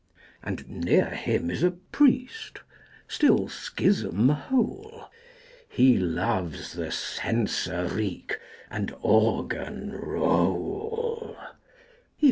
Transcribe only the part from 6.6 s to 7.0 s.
the